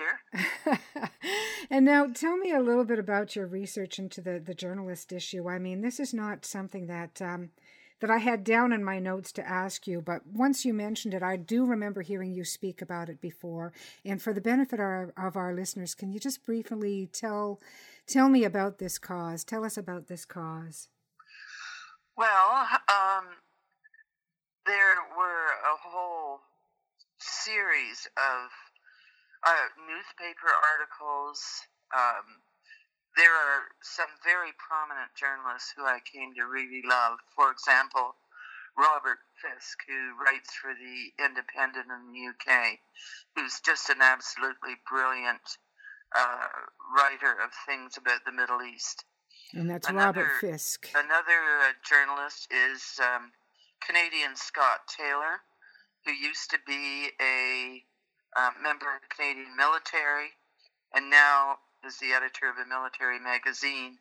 [0.67, 0.77] uh,
[1.71, 5.49] and now, tell me a little bit about your research into the the journalist issue.
[5.49, 7.51] I mean, this is not something that um,
[8.01, 11.23] that I had down in my notes to ask you, but once you mentioned it,
[11.23, 13.73] I do remember hearing you speak about it before.
[14.05, 17.59] And for the benefit of our, of our listeners, can you just briefly tell
[18.07, 19.45] tell me about this cause?
[19.45, 20.89] Tell us about this cause.
[22.17, 23.25] Well, um,
[24.67, 26.41] there were a whole
[27.21, 28.49] series of
[29.47, 31.41] uh, newspaper articles.
[31.95, 32.41] Um,
[33.17, 37.19] there are some very prominent journalists who I came to really love.
[37.35, 38.17] For example,
[38.79, 42.79] Robert Fisk, who writes for the Independent in the UK,
[43.35, 45.59] who's just an absolutely brilliant
[46.17, 46.49] uh,
[46.95, 49.05] writer of things about the Middle East.
[49.55, 50.89] And that's another, Robert Fisk.
[50.95, 53.33] Another uh, journalist is um,
[53.81, 55.43] Canadian Scott Taylor,
[56.11, 57.83] who used to be a
[58.37, 60.35] uh, member of the Canadian military
[60.95, 63.99] and now is the editor of a military magazine.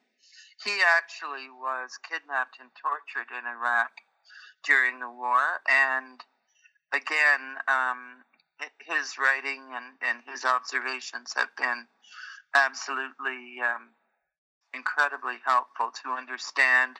[0.66, 3.92] He actually was kidnapped and tortured in Iraq
[4.66, 6.20] during the war, and
[6.92, 8.26] again, um,
[8.84, 11.88] his writing and, and his observations have been
[12.56, 13.96] absolutely um,
[14.74, 17.00] incredibly helpful to understand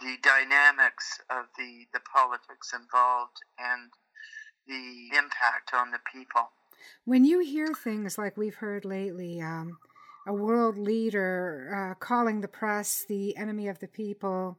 [0.00, 3.92] the dynamics of the, the politics involved and
[4.66, 6.50] the impact on the people.
[7.04, 9.78] When you hear things like we've heard lately, um,
[10.26, 14.58] a world leader uh, calling the press the enemy of the people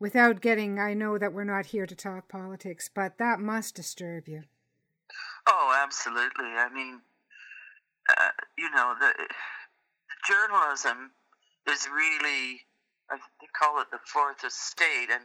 [0.00, 4.28] without getting i know that we're not here to talk politics but that must disturb
[4.28, 4.42] you
[5.46, 7.00] oh absolutely i mean
[8.08, 9.26] uh, you know the, the,
[10.26, 11.10] journalism
[11.70, 12.62] is really
[13.10, 15.24] they call it the fourth estate and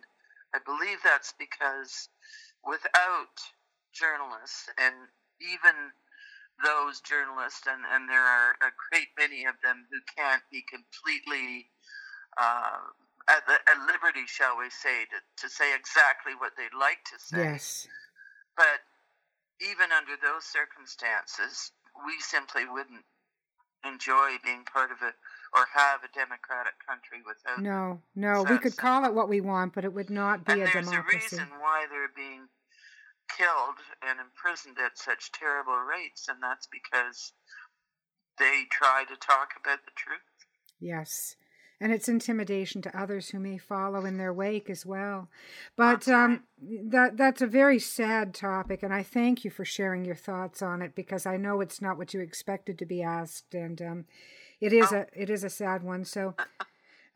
[0.54, 2.10] i believe that's because
[2.66, 3.40] without
[4.00, 4.96] journalists and
[5.44, 5.92] even
[6.64, 11.72] those journalists, and, and there are a great many of them who can't be completely
[12.36, 12.84] uh,
[13.28, 17.18] at, the, at liberty, shall we say, to, to say exactly what they'd like to
[17.20, 17.56] say.
[17.56, 17.88] Yes.
[18.56, 18.84] But
[19.64, 21.72] even under those circumstances,
[22.06, 23.08] we simply wouldn't
[23.88, 25.16] enjoy being part of a
[25.56, 27.64] or have a democratic country without.
[27.64, 30.62] No, no, we could call it what we want, but it would not be and
[30.62, 31.18] a there's democracy.
[31.20, 32.48] There's a reason why they're being
[33.38, 37.34] killed and imprisoned at such terrible rates, and that's because
[38.38, 40.20] they try to talk about the truth.
[40.80, 41.36] Yes.
[41.82, 45.30] And it's intimidation to others who may follow in their wake as well.
[45.78, 50.16] But um, that that's a very sad topic, and I thank you for sharing your
[50.16, 53.82] thoughts on it because I know it's not what you expected to be asked, and
[53.82, 54.06] um,
[54.60, 55.06] it is oh.
[55.06, 56.04] a it is a sad one.
[56.04, 56.36] So,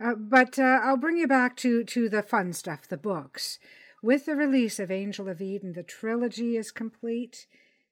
[0.02, 3.60] uh, but uh, I'll bring you back to to the fun stuff, the books.
[4.04, 7.48] With the release of Angel of Eden, the trilogy is complete.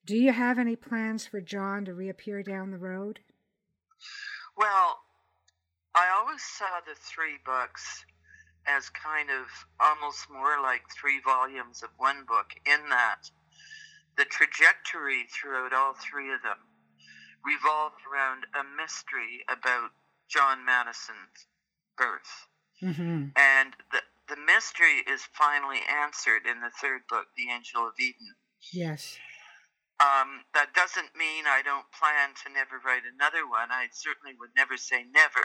[0.05, 3.21] Do you have any plans for John to reappear down the road?
[4.57, 4.99] Well,
[5.95, 8.03] I always saw the three books
[8.67, 9.47] as kind of
[9.79, 13.31] almost more like three volumes of one book, in that
[14.17, 16.59] the trajectory throughout all three of them
[17.45, 19.91] revolved around a mystery about
[20.27, 21.47] John Madison's
[21.97, 22.47] birth.
[22.83, 23.31] Mm-hmm.
[23.37, 23.99] And the,
[24.31, 28.39] the mystery is finally answered in the third book, The Angel of Eden.
[28.71, 29.19] Yes.
[29.99, 33.69] Um, that doesn't mean I don't plan to never write another one.
[33.69, 35.43] I certainly would never say never,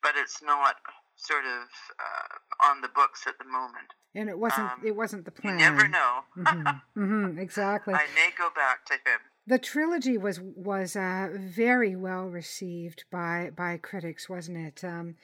[0.00, 0.76] but it's not
[1.16, 1.66] sort of
[1.98, 3.90] uh, on the books at the moment.
[4.14, 4.70] And it wasn't.
[4.70, 5.58] Um, it wasn't the plan.
[5.58, 6.20] You never know.
[6.38, 7.02] mm-hmm.
[7.02, 7.38] Mm-hmm.
[7.38, 7.94] Exactly.
[7.98, 9.20] I may go back to him.
[9.46, 14.84] The trilogy was was uh, very well received by by critics, wasn't it?
[14.84, 15.16] Um,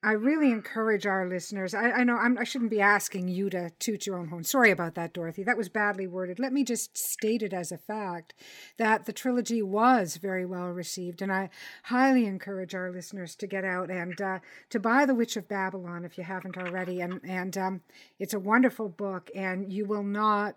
[0.00, 1.74] I really encourage our listeners.
[1.74, 4.44] I, I know I'm, I should not be asking you to toot your own horn.
[4.44, 5.42] Sorry about that, Dorothy.
[5.42, 6.38] That was badly worded.
[6.38, 8.32] Let me just state it as a fact
[8.76, 11.50] that the trilogy was very well received, and I
[11.84, 14.38] highly encourage our listeners to get out and uh,
[14.70, 17.00] to buy The Witch of Babylon if you haven't already.
[17.00, 17.80] And and um,
[18.20, 20.54] it's a wonderful book, and you will not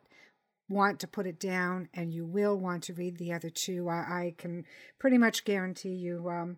[0.70, 3.90] want to put it down, and you will want to read the other two.
[3.90, 4.66] I, I can
[5.00, 6.30] pretty much guarantee you.
[6.30, 6.58] Um,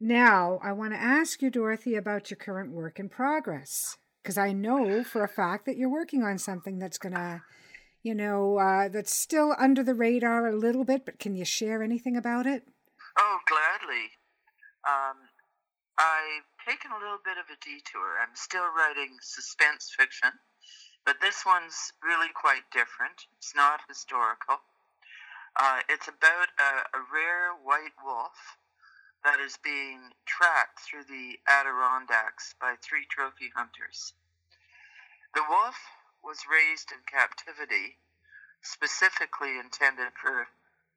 [0.00, 4.52] now, I want to ask you, Dorothy, about your current work in progress, because I
[4.52, 7.42] know for a fact that you're working on something that's going to,
[8.02, 11.82] you know, uh, that's still under the radar a little bit, but can you share
[11.82, 12.66] anything about it?
[13.18, 14.10] Oh, gladly.
[14.88, 15.16] Um,
[15.96, 18.18] I've taken a little bit of a detour.
[18.20, 20.30] I'm still writing suspense fiction,
[21.06, 23.30] but this one's really quite different.
[23.38, 24.58] It's not historical.
[25.54, 28.58] Uh, it's about a, a rare white wolf
[29.24, 34.12] that is being tracked through the Adirondacks by three trophy hunters.
[35.34, 35.80] The wolf
[36.22, 37.98] was raised in captivity,
[38.62, 40.48] specifically intended for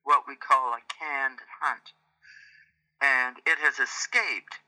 [0.04, 1.96] what we call a canned hunt.
[3.02, 4.60] And it has escaped,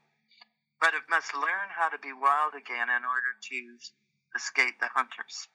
[0.80, 3.60] but it must learn how to be wild again in order to
[4.36, 5.48] escape the hunters.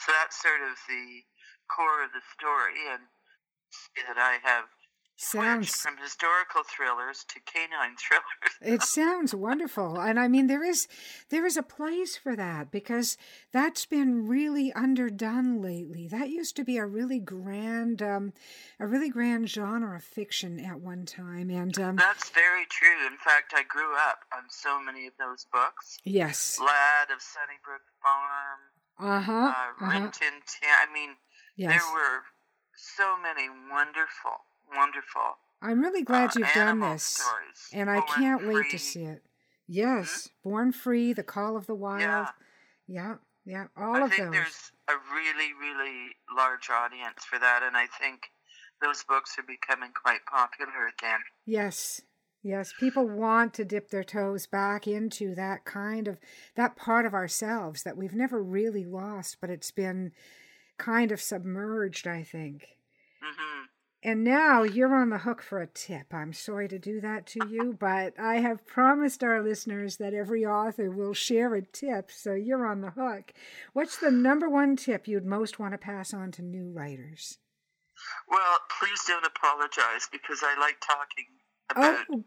[0.00, 1.22] So that's sort of the
[1.68, 3.06] core of the story, and
[4.06, 4.73] that I have
[5.16, 8.54] Sounds from historical thrillers to canine thrillers.
[8.60, 10.88] it sounds wonderful, and I mean there is
[11.28, 13.16] there is a place for that because
[13.52, 16.08] that's been really underdone lately.
[16.08, 18.32] That used to be a really grand, um,
[18.80, 23.06] a really grand genre of fiction at one time, and um, that's very true.
[23.06, 25.98] In fact, I grew up on so many of those books.
[26.02, 28.60] Yes, Lad of Sunnybrook Farm.
[28.98, 29.32] Uh-huh.
[29.32, 30.10] Uh, uh-huh.
[30.12, 30.32] Tin.
[30.64, 31.10] I mean,
[31.56, 31.70] yes.
[31.70, 32.22] there were
[32.74, 34.42] so many wonderful
[34.74, 35.38] wonderful.
[35.62, 37.70] I'm really glad uh, you've done this, stories.
[37.72, 38.54] and I can't free.
[38.54, 39.22] wait to see it.
[39.66, 42.00] Yes, Born Free, The Call of the Wild.
[42.00, 42.26] Yeah.
[42.86, 43.14] Yeah,
[43.46, 44.32] yeah, all I of think those.
[44.32, 48.30] there's a really, really large audience for that, and I think
[48.82, 51.20] those books are becoming quite popular again.
[51.46, 52.02] Yes.
[52.46, 56.18] Yes, people want to dip their toes back into that kind of
[56.56, 60.12] that part of ourselves that we've never really lost, but it's been
[60.76, 62.66] kind of submerged, I think.
[64.06, 66.12] And now you're on the hook for a tip.
[66.12, 70.44] I'm sorry to do that to you, but I have promised our listeners that every
[70.44, 73.32] author will share a tip, so you're on the hook.
[73.72, 77.38] What's the number one tip you'd most want to pass on to new writers?
[78.28, 81.26] Well, please don't apologize because I like talking
[81.70, 82.24] about Oh,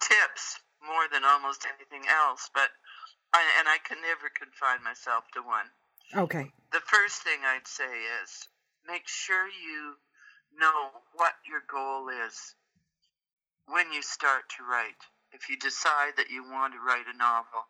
[0.00, 2.70] tips more than almost anything else, but
[3.34, 5.66] I, and I can never confine myself to one.
[6.14, 6.52] okay.
[6.72, 7.90] The first thing I'd say
[8.22, 8.48] is
[8.86, 9.94] make sure you
[10.58, 12.54] know what your goal is
[13.68, 15.00] when you start to write.
[15.32, 17.66] If you decide that you want to write a novel,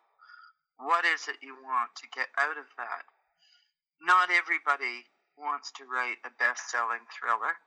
[0.79, 3.03] what is it you want to get out of that?
[4.01, 7.57] Not everybody wants to write a best selling thriller.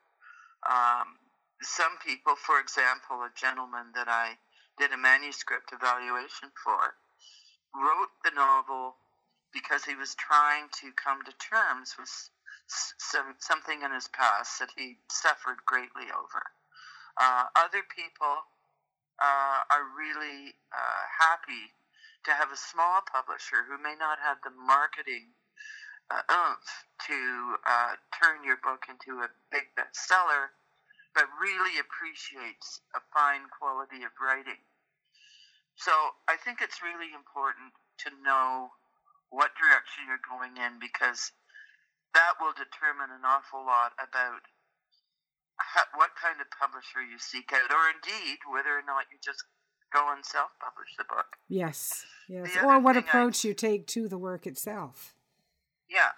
[0.64, 1.18] Um,
[1.62, 4.38] some people, for example, a gentleman that I
[4.78, 6.94] did a manuscript evaluation for,
[7.74, 8.96] wrote the novel
[9.52, 12.08] because he was trying to come to terms with
[12.98, 16.42] some, something in his past that he suffered greatly over.
[17.18, 18.46] Uh, other people
[19.20, 21.74] uh, are really uh, happy
[22.24, 25.32] to have a small publisher who may not have the marketing
[26.10, 30.52] uh, oomph to uh, turn your book into a big bestseller,
[31.14, 34.60] but really appreciates a fine quality of writing.
[35.76, 35.92] So
[36.28, 37.72] I think it's really important
[38.04, 38.70] to know
[39.30, 41.32] what direction you're going in because
[42.14, 44.42] that will determine an awful lot about
[45.58, 49.44] how, what kind of publisher you seek out, or indeed whether or not you just
[49.92, 51.36] go and self-publish the book.
[51.48, 52.06] Yes.
[52.28, 52.54] Yes.
[52.54, 55.14] The Or what thing I- approach you take to the work itself.
[55.88, 56.12] Yeah.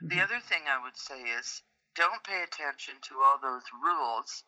[0.00, 0.22] The Mhm.
[0.24, 1.62] other thing I would say is
[1.94, 4.44] don't pay attention to all those rules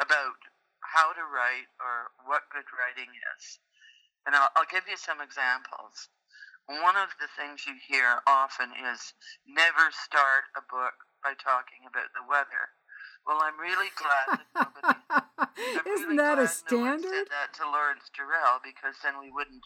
[0.00, 0.36] about
[0.80, 3.58] how to write or what good writing is.
[4.26, 6.08] And I'll, I'll give you some examples.
[6.66, 9.12] One of the things you hear often is
[9.46, 12.72] never start a book by talking about the weather.
[13.28, 15.00] Well, I'm really glad that nobody.
[15.80, 17.24] I'm Isn't really that a glad No standard?
[17.24, 19.64] said that to Lawrence Durrell because then we wouldn't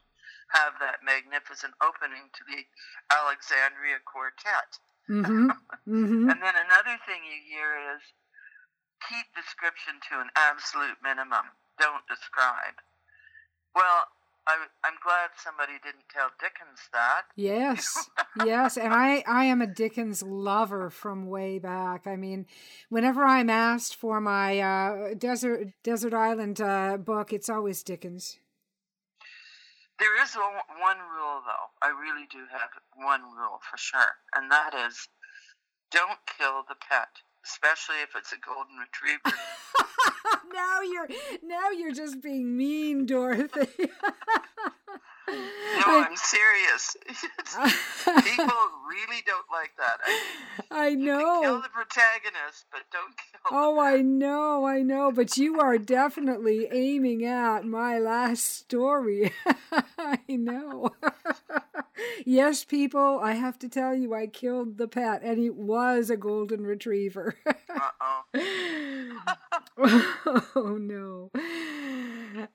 [0.55, 2.63] have that magnificent opening to the
[3.11, 4.79] Alexandria Quartet.
[5.11, 5.51] mm-hmm.
[5.87, 6.31] Mm-hmm.
[6.31, 8.03] And then another thing you hear is
[9.07, 11.51] keep description to an absolute minimum.
[11.79, 12.79] Don't describe.
[13.75, 14.07] Well,
[14.49, 17.25] I, I'm glad somebody didn't tell Dickens that.
[17.37, 18.09] Yes,
[18.47, 22.07] yes, and I I am a Dickens lover from way back.
[22.07, 22.47] I mean,
[22.89, 28.39] whenever I'm asked for my uh, desert desert island uh, book, it's always Dickens.
[29.99, 31.69] There is one rule, though.
[31.83, 35.09] I really do have one rule for sure, and that is
[35.91, 37.09] don't kill the pet,
[37.45, 39.37] especially if it's a golden retriever.
[40.53, 41.09] now you're
[41.43, 43.91] now you're just being mean, Dorothy.
[45.29, 46.97] No, I'm serious.
[47.07, 48.47] People
[48.89, 50.01] really don't like that.
[50.71, 51.63] I, I can kill know.
[51.63, 53.41] the protagonist, but don't kill.
[53.51, 59.33] Oh, I know, I know, but you are definitely aiming at my last story.
[59.99, 60.91] I know.
[62.25, 66.17] yes, people, I have to tell you, I killed the pet, and it was a
[66.17, 67.37] golden retriever.
[67.47, 67.55] Uh
[68.01, 68.25] oh.
[70.57, 71.31] oh, no.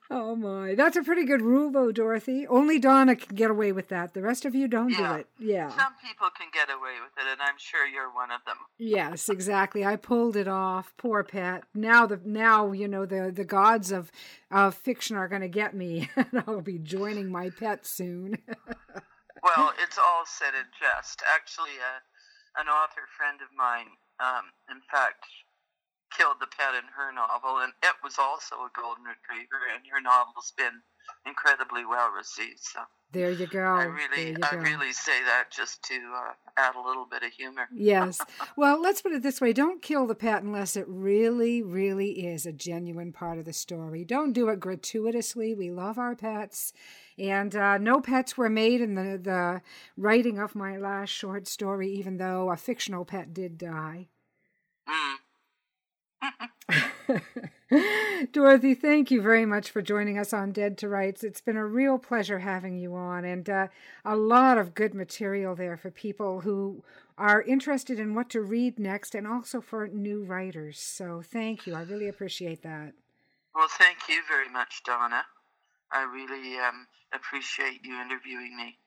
[0.10, 0.76] Oh, my.
[0.76, 2.46] That's a pretty good rule, though, Dorothy.
[2.48, 4.14] Only Donna can get away with that.
[4.14, 4.98] The rest of you don't Yeah.
[4.98, 5.28] do it.
[5.40, 5.70] Yeah.
[5.70, 8.58] Some people can get away with it, and I'm sure you're one of them.
[8.78, 9.86] Yes, exactly.
[9.86, 10.94] I pulled it off.
[10.98, 11.64] Poor pet.
[11.74, 14.12] Now the now you know the the gods of
[14.52, 18.38] of fiction are going to get me, and I'll be joining my pet soon.
[19.44, 21.22] Well, it's all said in jest.
[21.36, 22.00] Actually, uh,
[22.62, 23.88] an author friend of mine,
[24.24, 25.26] um, in fact,
[26.18, 30.02] killed the pet in her novel, and it was also a golden retriever, and her
[30.02, 30.82] novel's been
[31.26, 32.60] incredibly well received.
[32.60, 33.64] So there you go.
[33.64, 37.68] I really, I really say that just to uh, add a little bit of humor.
[37.74, 38.20] yes.
[38.58, 42.46] Well, let's put it this way: don't kill the pet unless it really, really is
[42.46, 44.04] a genuine part of the story.
[44.06, 45.54] Don't do it gratuitously.
[45.54, 46.74] We love our pets.
[47.18, 49.62] And uh, no pets were made in the, the
[49.96, 54.08] writing of my last short story, even though a fictional pet did die.
[54.90, 55.16] Mm.
[58.32, 61.24] Dorothy, thank you very much for joining us on Dead to Writes.
[61.24, 63.68] It's been a real pleasure having you on, and uh,
[64.06, 66.84] a lot of good material there for people who
[67.18, 70.80] are interested in what to read next and also for new writers.
[70.80, 71.76] So thank you.
[71.76, 72.94] I really appreciate that.
[73.54, 75.24] Well, thank you very much, Donna.
[75.92, 78.80] I really um, appreciate you interviewing me.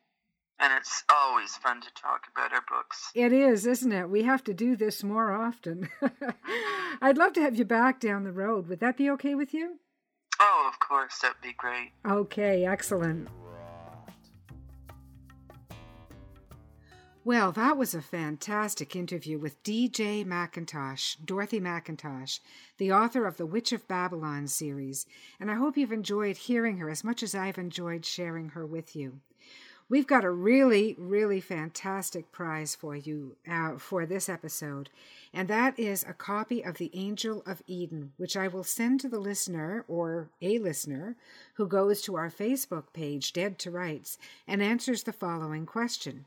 [0.59, 3.11] And it's always fun to talk about our books.
[3.15, 4.09] It is, isn't it?
[4.09, 5.91] We have to do this more often.
[7.03, 8.69] I'd love to have you back down the road.
[8.69, 9.79] Would that be okay with you?
[10.41, 11.19] Oh, of course.
[11.19, 11.93] That'd be great.
[12.07, 13.29] Okay, excellent.
[17.27, 20.25] Well, that was a fantastic interview with D.J.
[20.27, 22.39] McIntosh, Dorothy McIntosh,
[22.79, 25.07] the author of the Witch of Babylon series,
[25.41, 28.95] and I hope you've enjoyed hearing her as much as I've enjoyed sharing her with
[28.95, 29.19] you.
[29.89, 34.91] We've got a really, really fantastic prize for you uh, for this episode,
[35.33, 39.09] and that is a copy of The Angel of Eden, which I will send to
[39.09, 41.15] the listener or a listener
[41.55, 44.19] who goes to our Facebook page, Dead to Writes,
[44.49, 46.25] and answers the following question.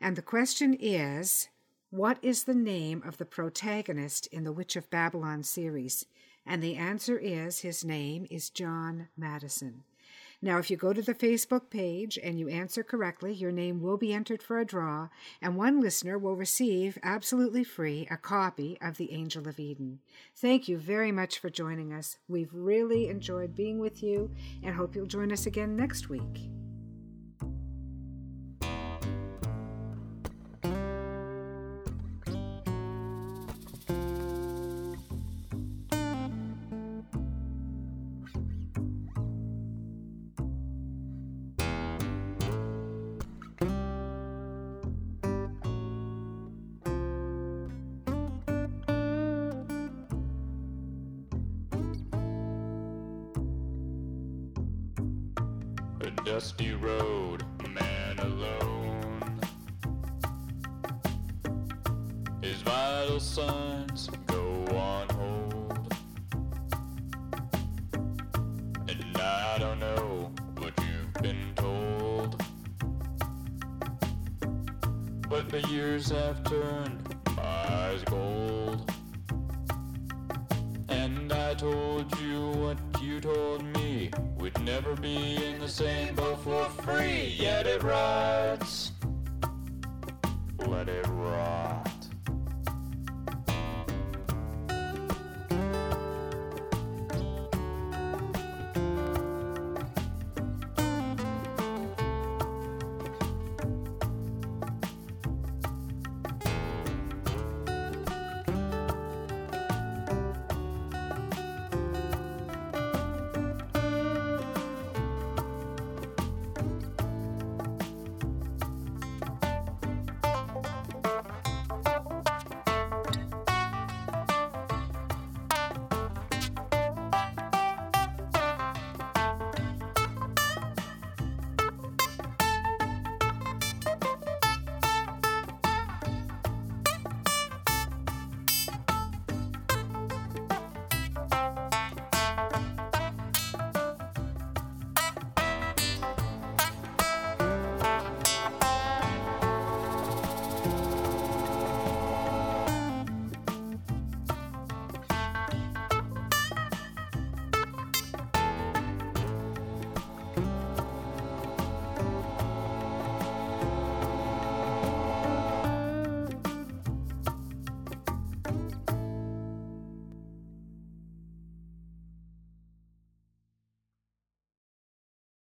[0.00, 1.48] And the question is
[1.90, 6.06] What is the name of the protagonist in the Witch of Babylon series?
[6.46, 9.82] And the answer is his name is John Madison.
[10.44, 13.96] Now, if you go to the Facebook page and you answer correctly, your name will
[13.96, 15.08] be entered for a draw,
[15.40, 20.00] and one listener will receive absolutely free a copy of The Angel of Eden.
[20.36, 22.18] Thank you very much for joining us.
[22.28, 24.32] We've really enjoyed being with you
[24.62, 26.50] and hope you'll join us again next week.